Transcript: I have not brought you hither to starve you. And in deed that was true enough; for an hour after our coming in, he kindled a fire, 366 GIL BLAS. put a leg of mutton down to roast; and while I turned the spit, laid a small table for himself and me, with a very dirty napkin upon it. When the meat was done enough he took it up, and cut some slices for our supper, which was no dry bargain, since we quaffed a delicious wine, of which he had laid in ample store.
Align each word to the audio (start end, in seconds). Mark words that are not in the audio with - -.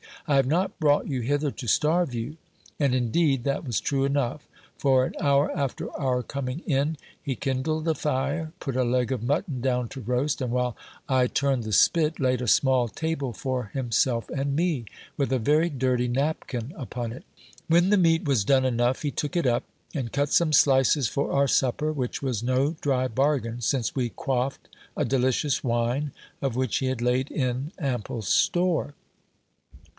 I 0.27 0.35
have 0.37 0.47
not 0.47 0.79
brought 0.79 1.07
you 1.07 1.21
hither 1.21 1.51
to 1.51 1.67
starve 1.67 2.13
you. 2.13 2.37
And 2.79 2.95
in 2.95 3.11
deed 3.11 3.43
that 3.43 3.65
was 3.65 3.79
true 3.79 4.05
enough; 4.05 4.47
for 4.77 5.05
an 5.05 5.13
hour 5.19 5.55
after 5.55 5.91
our 5.95 6.23
coming 6.23 6.59
in, 6.65 6.97
he 7.21 7.35
kindled 7.35 7.87
a 7.87 7.93
fire, 7.93 8.51
366 8.61 8.63
GIL 8.65 8.65
BLAS. 8.65 8.65
put 8.65 8.75
a 8.75 8.91
leg 8.97 9.11
of 9.11 9.23
mutton 9.23 9.61
down 9.61 9.89
to 9.89 10.01
roast; 10.01 10.41
and 10.41 10.51
while 10.51 10.75
I 11.07 11.27
turned 11.27 11.63
the 11.63 11.71
spit, 11.73 12.19
laid 12.19 12.41
a 12.41 12.47
small 12.47 12.87
table 12.87 13.33
for 13.33 13.65
himself 13.73 14.27
and 14.29 14.55
me, 14.55 14.85
with 15.17 15.31
a 15.31 15.37
very 15.37 15.69
dirty 15.69 16.07
napkin 16.07 16.73
upon 16.75 17.11
it. 17.11 17.23
When 17.67 17.89
the 17.89 17.97
meat 17.97 18.23
was 18.25 18.43
done 18.45 18.65
enough 18.65 19.03
he 19.03 19.11
took 19.11 19.35
it 19.35 19.45
up, 19.45 19.63
and 19.93 20.11
cut 20.13 20.29
some 20.29 20.53
slices 20.53 21.09
for 21.09 21.31
our 21.31 21.47
supper, 21.47 21.91
which 21.91 22.23
was 22.23 22.41
no 22.41 22.75
dry 22.81 23.07
bargain, 23.07 23.61
since 23.61 23.95
we 23.95 24.09
quaffed 24.09 24.67
a 24.97 25.05
delicious 25.05 25.63
wine, 25.63 26.11
of 26.41 26.55
which 26.55 26.77
he 26.77 26.87
had 26.87 27.01
laid 27.01 27.29
in 27.29 27.71
ample 27.77 28.23
store. 28.23 28.95